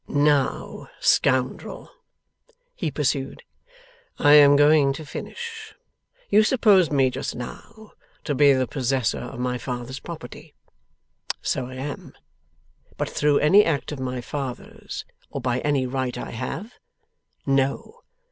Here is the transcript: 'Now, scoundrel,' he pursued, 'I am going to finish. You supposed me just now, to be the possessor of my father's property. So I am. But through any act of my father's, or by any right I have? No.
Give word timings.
'Now, 0.07 0.87
scoundrel,' 0.99 1.91
he 2.73 2.89
pursued, 2.89 3.43
'I 4.17 4.33
am 4.33 4.55
going 4.55 4.93
to 4.93 5.05
finish. 5.05 5.75
You 6.27 6.41
supposed 6.41 6.91
me 6.91 7.11
just 7.11 7.35
now, 7.35 7.91
to 8.23 8.33
be 8.33 8.51
the 8.51 8.65
possessor 8.65 9.19
of 9.19 9.39
my 9.39 9.59
father's 9.59 9.99
property. 9.99 10.55
So 11.43 11.67
I 11.67 11.75
am. 11.75 12.13
But 12.97 13.11
through 13.11 13.37
any 13.41 13.63
act 13.63 13.91
of 13.91 13.99
my 13.99 14.21
father's, 14.21 15.05
or 15.29 15.39
by 15.39 15.59
any 15.59 15.85
right 15.85 16.17
I 16.17 16.31
have? 16.31 16.73
No. 17.45 18.01